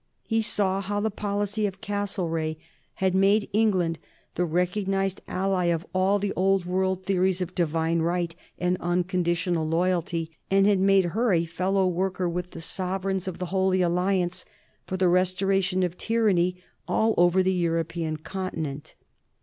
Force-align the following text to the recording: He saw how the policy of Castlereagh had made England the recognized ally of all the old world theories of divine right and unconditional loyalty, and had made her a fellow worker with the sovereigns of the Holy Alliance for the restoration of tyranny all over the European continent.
He 0.25 0.41
saw 0.41 0.81
how 0.81 0.99
the 0.99 1.11
policy 1.11 1.67
of 1.67 1.79
Castlereagh 1.79 2.55
had 2.95 3.13
made 3.13 3.47
England 3.53 3.99
the 4.33 4.45
recognized 4.45 5.21
ally 5.27 5.65
of 5.65 5.85
all 5.93 6.17
the 6.17 6.33
old 6.35 6.65
world 6.65 7.03
theories 7.05 7.39
of 7.39 7.53
divine 7.53 7.99
right 8.01 8.33
and 8.57 8.77
unconditional 8.79 9.63
loyalty, 9.67 10.31
and 10.49 10.65
had 10.65 10.79
made 10.79 11.05
her 11.13 11.31
a 11.31 11.45
fellow 11.45 11.85
worker 11.87 12.27
with 12.27 12.49
the 12.49 12.61
sovereigns 12.61 13.27
of 13.27 13.37
the 13.37 13.45
Holy 13.53 13.83
Alliance 13.83 14.43
for 14.87 14.97
the 14.97 15.07
restoration 15.07 15.83
of 15.83 15.99
tyranny 15.99 16.55
all 16.87 17.13
over 17.15 17.43
the 17.43 17.53
European 17.53 18.17
continent. 18.17 18.95